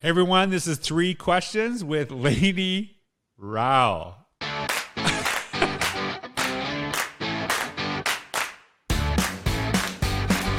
[0.00, 2.90] Hey everyone, this is three questions with Lainie
[3.36, 4.14] Rowell.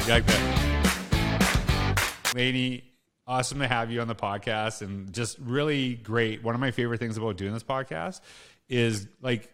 [0.06, 0.42] Like that?
[2.34, 2.82] Lainie,
[3.26, 6.44] awesome to have you on the podcast and just really great.
[6.44, 8.20] One of my favorite things about doing this podcast
[8.68, 9.50] is like,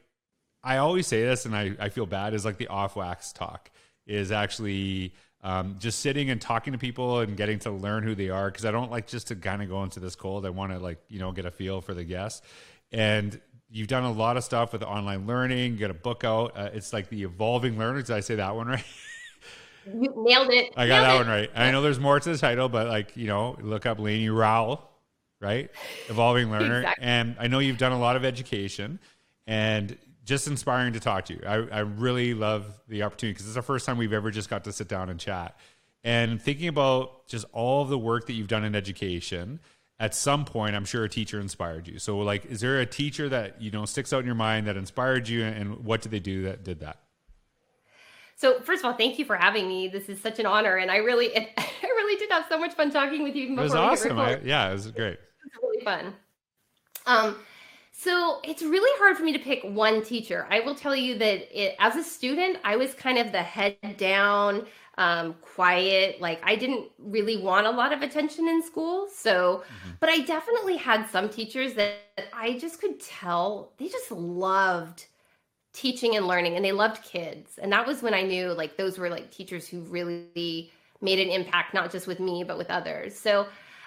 [0.65, 3.71] I always say this and I, I feel bad is like the off wax talk
[4.05, 5.15] is actually
[5.47, 8.51] um, just sitting and talking to people and getting to learn who they are.
[8.51, 10.45] Cause I don't like just to kind of go into this cold.
[10.45, 12.43] I want to like, you know, get a feel for the guests
[12.91, 16.57] and you've done a lot of stuff with online learning, you got a book out.
[16.57, 18.03] Uh, it's like the evolving learner.
[18.03, 18.85] Did I say that one right?
[19.87, 20.73] You nailed it.
[20.77, 21.19] I got nailed that it.
[21.19, 21.51] one right.
[21.55, 24.83] I know there's more to the title, but like, you know, look up Lainie Rowell,
[25.41, 25.71] right?
[26.09, 26.79] Evolving Learner.
[26.81, 27.05] Exactly.
[27.05, 28.99] And I know you've done a lot of education
[29.47, 31.41] and just inspiring to talk to you.
[31.47, 34.65] I, I really love the opportunity because it's the first time we've ever just got
[34.65, 35.57] to sit down and chat.
[36.03, 39.61] And thinking about just all of the work that you've done in education,
[39.99, 41.99] at some point, I'm sure a teacher inspired you.
[41.99, 44.77] So, like, is there a teacher that, you know, sticks out in your mind that
[44.77, 46.99] inspired you and what did they do that did that?
[48.39, 49.89] So first of all, thank you for having me.
[49.89, 52.75] This is such an honor, and I really, it, I really did have so much
[52.75, 53.53] fun talking with you.
[53.53, 54.19] It was before we hit awesome.
[54.19, 55.19] I, yeah, it was great.
[55.47, 56.13] It's really fun.
[57.07, 57.37] Um,
[57.99, 60.47] so it's really hard for me to pick one teacher.
[60.51, 63.79] I will tell you that it, as a student, I was kind of the head
[63.97, 64.67] down,
[64.99, 66.21] um, quiet.
[66.21, 69.09] Like I didn't really want a lot of attention in school.
[69.11, 69.65] So,
[69.99, 71.97] but I definitely had some teachers that
[72.35, 75.07] I just could tell they just loved
[75.73, 77.59] teaching and learning and they loved kids.
[77.59, 81.31] And that was when I knew like those were like teachers who really made an
[81.31, 83.19] impact, not just with me, but with others.
[83.19, 83.47] So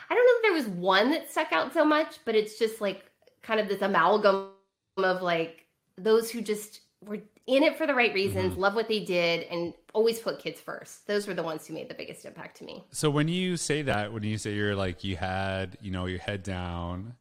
[0.09, 2.81] I don't know if there was one that stuck out so much, but it's just
[2.81, 3.08] like
[3.41, 4.49] kind of this amalgam
[4.97, 5.65] of like
[5.97, 8.61] those who just were in it for the right reasons, mm-hmm.
[8.61, 11.07] love what they did, and always put kids first.
[11.07, 12.83] Those were the ones who made the biggest impact to me.
[12.91, 16.19] So when you say that, when you say you're like you had, you know, your
[16.19, 17.15] head down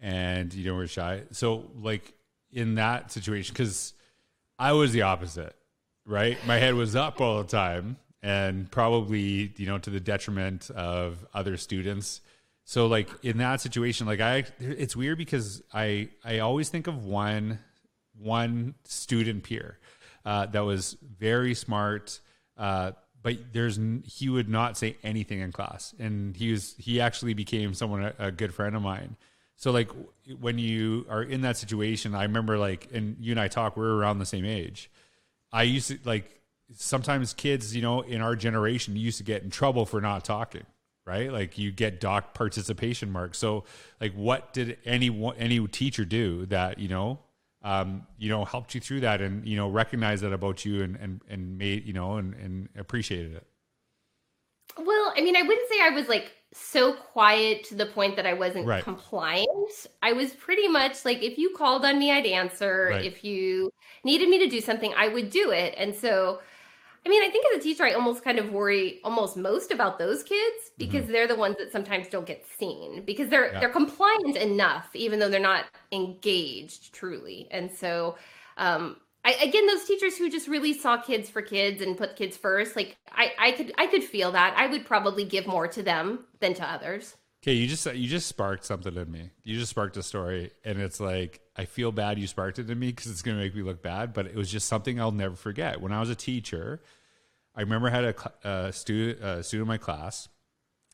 [0.00, 1.22] and you know were shy.
[1.32, 2.14] So like
[2.52, 3.94] in that situation, because
[4.58, 5.56] I was the opposite,
[6.06, 6.38] right?
[6.46, 11.26] My head was up all the time and probably, you know, to the detriment of
[11.34, 12.20] other students.
[12.64, 17.04] So like in that situation, like I it's weird because I I always think of
[17.04, 17.58] one
[18.18, 19.78] one student peer
[20.24, 22.20] uh, that was very smart,
[22.56, 22.92] uh,
[23.22, 27.74] but there's he would not say anything in class, and he was he actually became
[27.74, 29.16] someone a, a good friend of mine.
[29.56, 29.90] So like
[30.40, 33.94] when you are in that situation, I remember like, and you and I talk, we're
[33.94, 34.90] around the same age.
[35.52, 36.40] I used to like
[36.74, 40.64] sometimes kids, you know, in our generation used to get in trouble for not talking,
[41.04, 41.32] right?
[41.32, 43.38] Like you get doc participation marks.
[43.38, 43.64] So
[44.00, 47.20] like what did any any teacher do that, you know,
[47.62, 50.96] um, you know, helped you through that and, you know, recognized that about you and,
[50.96, 53.46] and, and made, you know, and, and appreciated it.
[54.76, 58.26] Well, I mean, I wouldn't say I was like so quiet to the point that
[58.26, 58.82] I wasn't Right.
[58.82, 59.48] compliant.
[60.02, 62.88] I was pretty much like, if you called on me, I'd answer.
[62.90, 63.04] Right.
[63.04, 63.70] If you
[64.04, 65.74] needed me to do something, I would do it.
[65.76, 66.40] And so,
[67.04, 69.98] I mean, I think as a teacher, I almost kind of worry almost most about
[69.98, 73.58] those kids because they're the ones that sometimes don't get seen because they're Mm-hmm.
[73.58, 73.60] Yeah.
[73.60, 77.48] they're compliant enough, even though they're not engaged truly.
[77.50, 78.16] And so,
[78.56, 82.36] um, I, again, those teachers who just really saw kids for kids and put kids
[82.36, 84.54] first, like I, I could I could feel that.
[84.56, 87.16] I would probably give more to them than to others.
[87.42, 89.30] Okay, you just you just sparked something in me.
[89.42, 92.78] You just sparked a story, and it's like I feel bad you sparked it in
[92.78, 94.14] me because it's going to make me look bad.
[94.14, 95.80] But it was just something I'll never forget.
[95.80, 96.80] When I was a teacher,
[97.56, 100.28] I remember I had a, a student a student in my class,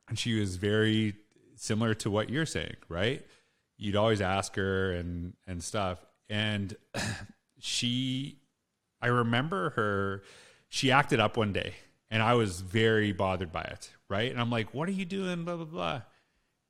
[0.09, 1.17] and she was very
[1.57, 2.77] similar to what you're saying.
[2.89, 3.27] Right?
[3.77, 5.99] You'd always ask her and and stuff,
[6.31, 6.75] and
[7.59, 8.39] she,
[9.03, 10.23] I remember her.
[10.71, 11.75] She acted up one day,
[12.11, 13.91] and I was very bothered by it.
[14.09, 14.31] Right?
[14.31, 16.03] And I'm like, "What are you doing?" Blah blah blah.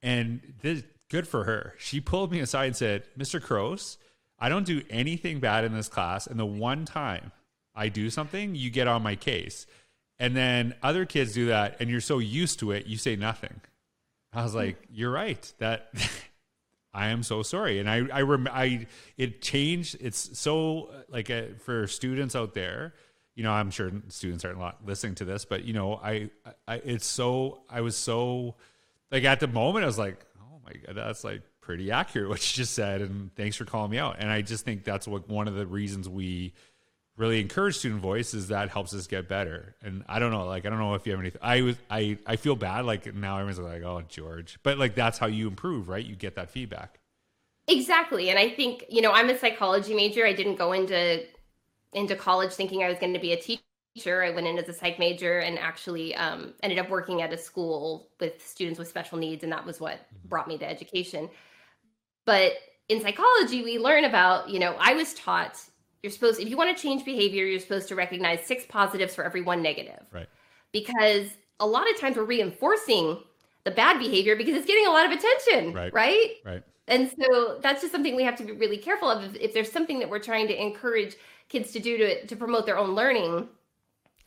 [0.02, 1.74] And this, good for her.
[1.78, 3.42] She pulled me aside and said, Mr.
[3.42, 3.98] Couros,
[4.38, 6.26] I don't do anything bad in this class.
[6.26, 7.32] And the one time
[7.74, 9.66] I do something, you get on my case.
[10.18, 13.60] And then other kids do that, and you're so used to it, you say nothing.
[14.32, 14.94] I was like, hmm.
[14.94, 15.52] you're right.
[15.58, 15.90] That
[16.94, 17.78] I am so sorry.
[17.78, 18.86] And I, I, rem- I,
[19.16, 19.96] it changed.
[20.00, 22.94] It's so like a, for students out there,
[23.36, 26.30] you know, I'm sure students aren't listening to this, but you know, I,
[26.66, 28.56] I, it's so, I was so,
[29.10, 32.38] like at the moment, I was like, oh my God, that's like pretty accurate what
[32.38, 33.00] you just said.
[33.00, 34.16] And thanks for calling me out.
[34.18, 36.54] And I just think that's what one of the reasons we
[37.16, 39.74] really encourage student voice is that helps us get better.
[39.82, 42.16] And I don't know, like, I don't know if you have anything, I was, I,
[42.26, 42.84] I feel bad.
[42.84, 46.04] Like now everyone's like, oh, George, but like, that's how you improve, right?
[46.04, 47.00] You get that feedback.
[47.66, 48.30] Exactly.
[48.30, 50.24] And I think, you know, I'm a psychology major.
[50.24, 51.24] I didn't go into
[51.92, 53.62] into college thinking I was going to be a teacher.
[53.94, 54.22] Teacher.
[54.22, 57.38] I went in as a psych major and actually um, ended up working at a
[57.38, 60.28] school with students with special needs, and that was what Mm-hmm.
[60.28, 61.28] brought me to education.
[62.24, 62.52] But
[62.88, 65.58] in psychology, we learn about, you know, I was taught
[66.02, 69.24] you're supposed, if you want to change behavior, you're supposed to recognize six positives for
[69.24, 70.00] every one negative.
[70.12, 70.28] Right.
[70.72, 71.26] Because
[71.58, 73.18] a lot of times we're reinforcing
[73.64, 75.74] the bad behavior because it's getting a lot of attention.
[75.74, 75.92] Right.
[75.92, 76.30] Right.
[76.44, 76.62] Right.
[76.86, 79.24] And so that's just something we have to be really careful of.
[79.24, 81.16] If, if there's something that we're trying to encourage
[81.48, 83.48] kids to do to, to promote their own learning,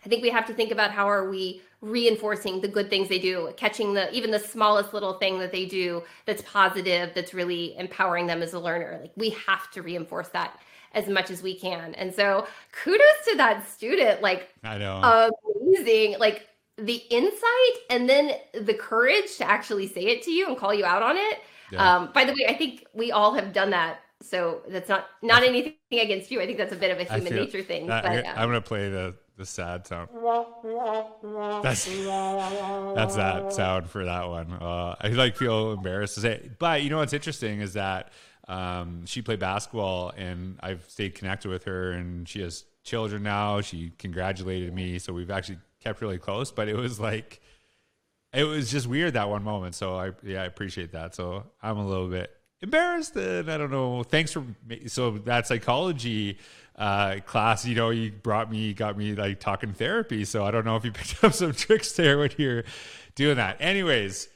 [0.05, 3.19] I think we have to think about how are we reinforcing the good things they
[3.19, 7.75] do, catching the even the smallest little thing that they do that's positive, that's really
[7.77, 8.99] empowering them as a learner.
[9.01, 10.59] Like we have to reinforce that
[10.93, 11.95] as much as we can.
[11.95, 14.21] And so kudos to that student.
[14.21, 15.31] Like I know.
[15.61, 16.19] amazing.
[16.19, 20.73] Like the insight and then the courage to actually say it to you and call
[20.73, 21.39] you out on it.
[21.71, 21.95] Yeah.
[21.95, 23.99] Um, by the way, I think we all have done that.
[24.21, 26.41] So that's not not anything against you.
[26.41, 27.87] I think that's a bit of a human feel- nature thing.
[27.87, 30.09] but I, um, am gonna play the the sad sound.
[31.63, 31.85] That's
[32.95, 34.53] that's that sound for that one.
[34.53, 36.59] Uh, I like feel embarrassed to say, it.
[36.59, 38.11] but you know what's interesting is that
[38.47, 43.61] um, she played basketball, and I've stayed connected with her, and she has children now.
[43.61, 46.51] She congratulated me, so we've actually kept really close.
[46.51, 47.41] But it was like
[48.33, 49.75] it was just weird that one moment.
[49.75, 51.15] So I yeah I appreciate that.
[51.15, 54.03] So I'm a little bit embarrassed and I don't know.
[54.03, 54.43] Thanks for
[54.87, 56.37] so that psychology
[56.75, 57.65] uh, class.
[57.65, 60.25] You know, you brought me got me like talking therapy.
[60.25, 62.63] So I don't know if you picked up some tricks there when you're
[63.15, 63.57] doing that.
[63.59, 64.27] Anyways,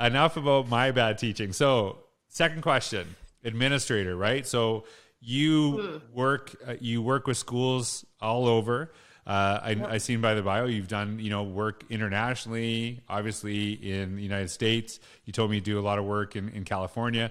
[0.00, 1.52] enough about my bad teaching.
[1.52, 4.46] So second question, administrator, right?
[4.46, 4.84] So
[5.20, 8.92] you work uh, you work with schools all over.
[9.28, 14.16] Uh, I, I seen by the bio you've done you know work internationally, obviously in
[14.16, 14.98] the United States.
[15.26, 17.30] You told me you do a lot of work in, in California.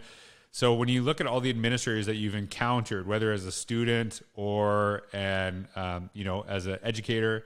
[0.52, 4.22] So when you look at all the administrators that you've encountered, whether as a student
[4.36, 7.46] or an um, you know as an educator,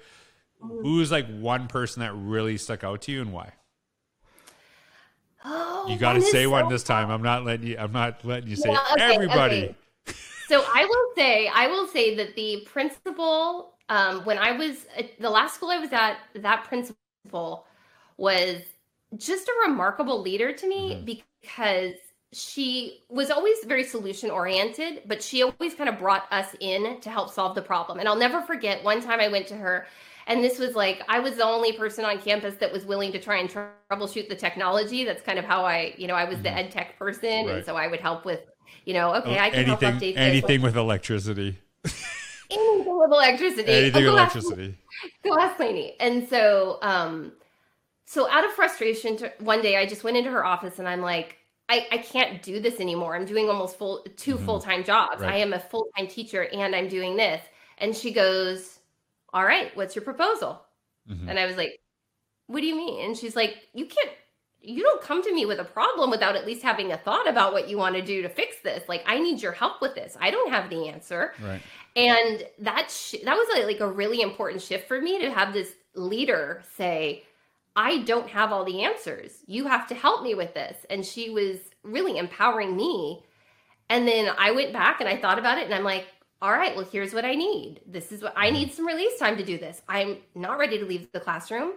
[0.60, 3.54] who's like one person that really stuck out to you and why?
[5.46, 7.10] oh, You got to say one this time.
[7.10, 7.78] I'm not letting you.
[7.80, 9.64] I'm not letting you say Yeah, okay, everybody.
[9.64, 9.76] okay.
[10.48, 15.20] So I will say, I will say that the principal, um, when I was at
[15.20, 17.68] the last school I was at, that principal
[18.18, 18.62] was
[19.18, 21.06] just a remarkable leader to me Mhm.
[21.06, 21.96] because
[22.34, 27.10] she was always very solution oriented, but she always kind of brought us in to
[27.10, 28.00] help solve the problem.
[28.00, 29.86] And I'll never forget one time I went to her,
[30.28, 33.20] and this was like I was the only person on campus that was willing to
[33.20, 35.04] try and troubleshoot the technology.
[35.04, 36.58] That's kind of how I, you know, I was the Mhm.
[36.58, 37.56] ed tech person, Right.
[37.58, 38.40] and so I would help with,
[38.86, 41.60] you know, okay, I can anything, help update anything with electricity.
[42.52, 43.72] anything with electricity.
[43.72, 44.78] Anything Oh, with electricity.
[45.40, 45.96] Ask Lainie.
[46.00, 47.32] And so, um,
[48.06, 51.02] so out of frustration, to, one day I just went into her office and I'm
[51.02, 51.38] like,
[51.70, 53.16] I, I can't do this anymore.
[53.16, 54.46] I'm doing almost full 2 Mhm.
[54.46, 55.22] full time jobs.
[55.22, 55.34] Right.
[55.36, 57.42] I am a full time teacher and I'm doing this.
[57.78, 58.80] And she goes,
[59.34, 60.62] "All right, what's your proposal?"
[61.10, 61.30] Mhm.
[61.30, 61.80] And I was like,
[62.48, 64.12] "What do you mean?" And she's like, "You can't."
[64.64, 67.52] You don't come to me with a problem without at least having a thought about
[67.52, 68.88] what you want to do to fix this.
[68.88, 70.16] Like, I need your help with this.
[70.20, 71.34] I don't have the answer.
[71.42, 71.62] Right.
[71.96, 75.52] and that sh- that was a, like a really important shift for me to have
[75.52, 77.24] this leader say
[77.76, 79.32] i don't have all the answers.
[79.46, 80.86] You have to help me with this.
[80.90, 83.24] And she was really empowering me.
[83.90, 86.08] And then i went back and i thought about it and i'm like
[86.42, 87.82] all right well here's what i need.
[87.86, 88.56] This is what i mm-hmm.
[88.56, 89.82] need some release time to do this.
[89.90, 91.74] I'm not ready to leave the classroom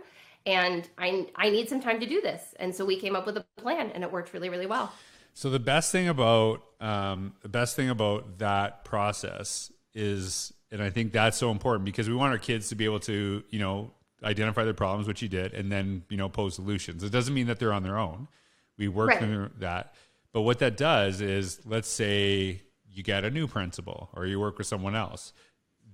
[0.46, 3.36] and i i need some time to do this and so we came up with
[3.36, 4.92] a plan and it worked really really well
[5.34, 10.90] So the best thing about um, the best thing about that process is, and I
[10.90, 13.90] think that's so important because we want our kids to be able to, you know,
[14.22, 17.02] identify their problems, which you did, and then you know pose solutions.
[17.02, 18.28] It doesn't mean that they're on their own.
[18.76, 19.18] We work Right.
[19.18, 19.94] through that,
[20.32, 24.58] but what that does is, let's say you get a new principal or you work
[24.58, 25.32] with someone else.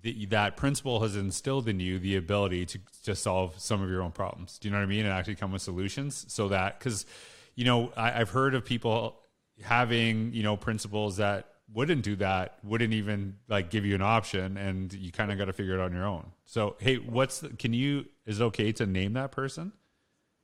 [0.02, 4.02] The, that principle has instilled in you the ability to to solve some of your
[4.02, 4.58] own problems.
[4.58, 5.04] Do you know what I mean?
[5.04, 7.06] And actually come with solutions so that because
[7.54, 9.20] you know I, I've heard of people
[9.62, 14.56] having you know principles that wouldn't do that wouldn't even like give you an option
[14.56, 17.40] and you kind of got to figure it out on your own so hey what's
[17.40, 19.72] the, can you is it okay to name that person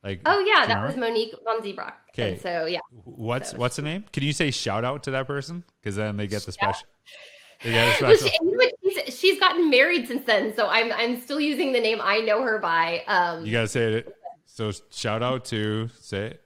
[0.04, 1.92] like oh yeah that was monique von.
[2.10, 2.38] Okay.
[2.38, 5.64] so yeah what's so- what's the name can you say shout out to that person
[5.80, 8.72] because then they get the special a Well, she, what?
[8.82, 12.42] she's, she's gotten married since then, so I'm I'm still using the name I know
[12.42, 13.02] her by.
[13.06, 16.42] Um, you gotta say it so shout out to say it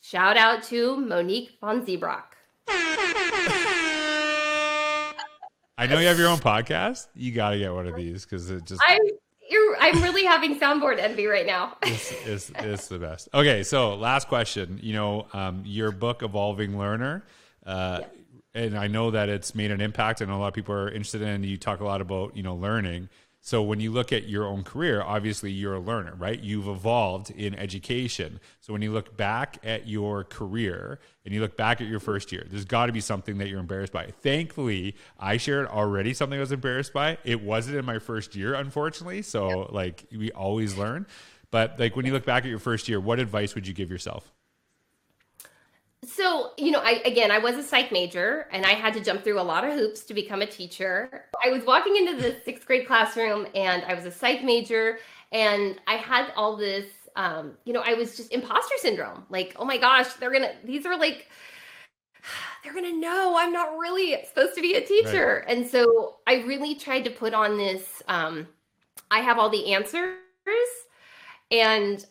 [0.00, 2.24] shout out to Monique von Ziebrock.
[5.76, 8.64] i know you have your own podcast you gotta get one of these because it
[8.64, 8.98] just I'm
[9.48, 11.76] you're, I'm really having soundboard envy right now.
[11.82, 13.28] it's, it's, it's the best.
[13.34, 14.80] Okay, so last question.
[14.82, 17.24] You know, um, your book, Evolving Learner,
[17.66, 18.00] uh,
[18.54, 20.20] and I know that it's made an impact.
[20.20, 21.42] and a lot of people are interested in.
[21.42, 23.08] You talk a lot about you know learning.
[23.46, 26.40] So when you look at your own career, obviously you're a learner, right?
[26.40, 28.40] You've evolved in education.
[28.62, 32.32] So when you look back at your career and you look back at your first
[32.32, 34.12] year, there's got to be something that you're embarrassed by.
[34.22, 37.18] Thankfully, I shared already something I was embarrassed by.
[37.22, 39.20] It wasn't in my first year, unfortunately.
[39.20, 41.06] So like we always learn.
[41.50, 43.90] But like when you look back at your first year, what advice would you give
[43.90, 44.32] yourself?
[46.06, 49.24] So, you know, I again, I was a psych major and I had to jump
[49.24, 51.24] through a lot of hoops to become a teacher.
[51.44, 54.98] I was walking into the sixth grade classroom and I was a psych major
[55.32, 59.24] and I had all this, um, you know, I was just imposter syndrome.
[59.30, 61.28] Like, oh my gosh, they're gonna, these are like,
[62.64, 65.44] they're gonna know I'm not really supposed to be a teacher.
[65.46, 65.56] Right.
[65.56, 68.48] And so I really tried to put on this, um,
[69.10, 70.18] I have all the answers.
[71.50, 72.04] And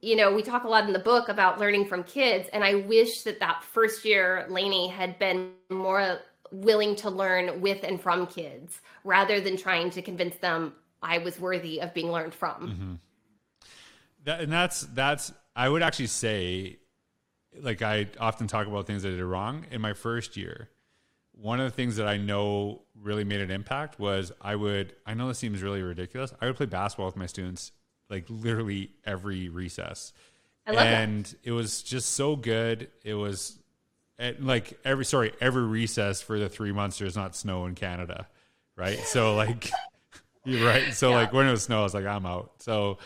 [0.00, 2.76] you know, we talk a lot in the book about learning from kids, and I
[2.76, 8.26] wish that that first year Lainie had been more willing to learn with and from
[8.26, 12.68] kids rather than trying to convince them I was worthy of being learned from.
[12.68, 12.94] Mm-hmm.
[14.24, 16.78] That, and that's that's I would actually say,
[17.60, 20.70] like I often talk about things I did wrong in my first year.
[21.32, 25.14] One of the things that I know really made an impact was I would I
[25.14, 26.32] know this seems really ridiculous.
[26.40, 27.72] I would play basketball with my students
[28.10, 30.12] like literally every recess.
[30.66, 31.34] and that.
[31.44, 32.88] it was just so good.
[33.04, 33.58] It was
[34.18, 38.26] at, like every sorry every recess for the three months there's not snow in Canada,
[38.76, 38.98] right?
[38.98, 39.70] So like
[40.44, 40.92] you're right.
[40.94, 41.16] So yeah.
[41.16, 42.52] like when it was snow, I was like I'm out.
[42.58, 42.98] So,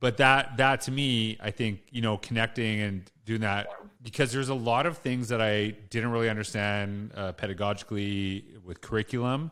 [0.00, 3.68] but that that to me, I think you know connecting and doing that
[4.02, 9.50] because there's a lot of things that I didn't really understand uh, pedagogically with curriculum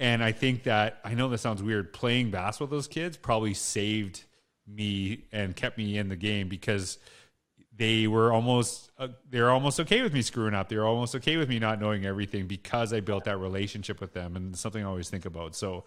[0.00, 1.92] and I think that I know this sounds weird.
[1.92, 4.24] Playing basketball with those kids probably saved
[4.66, 6.98] me and kept me in the game because
[7.76, 10.70] they were almost uh, they were almost okay with me screwing up.
[10.70, 14.14] They were almost okay with me not knowing everything because I built that relationship with
[14.14, 15.54] them, and something I always think about.
[15.54, 15.84] So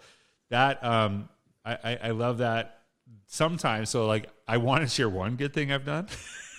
[0.48, 1.28] that um,
[1.64, 2.82] I, I, I love that
[3.26, 3.90] sometimes.
[3.90, 6.06] So like I want to share one good thing I've done.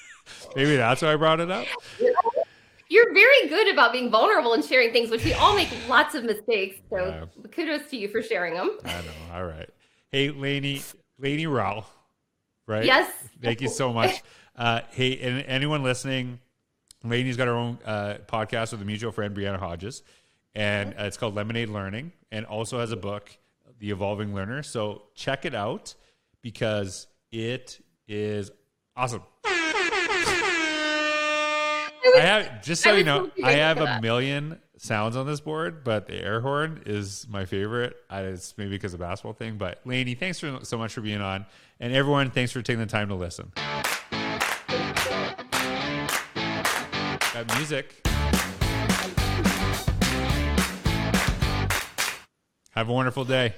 [0.58, 1.68] Maybe that's why I brought it up
[2.90, 6.24] you're very good about being vulnerable and sharing things, which we all make lots of
[6.24, 6.78] mistakes.
[6.90, 8.78] So kudos to you for sharing them.
[8.84, 9.34] I know.
[9.34, 9.70] All right.
[10.12, 10.84] Hey, Lainie,
[11.22, 11.86] Lainie Rowell,
[12.68, 12.86] right?
[12.86, 13.12] Yes.
[13.42, 14.22] Thank you so much.
[14.58, 16.40] Uh, hey, and anyone listening,
[17.04, 20.02] Lainie's got her own uh, podcast with a mutual friend, Brianna Hodges,
[20.54, 23.38] and uh, it's called Lemonade Learning, and also has a book,
[23.80, 24.64] The Evolving Learner.
[24.64, 25.94] So check it out
[26.42, 28.50] because it is
[28.96, 29.24] awesome.
[32.16, 36.08] I have just so you know, I have a million sounds on this board, but
[36.08, 37.96] the air horn is my favorite.
[38.10, 39.58] I, it's maybe because of basketball thing.
[39.58, 41.46] But Lainie, thanks for, so much for being on,
[41.80, 43.52] and everyone, thanks for taking the time to listen.
[47.34, 48.02] That music.
[52.72, 53.56] Have a wonderful day.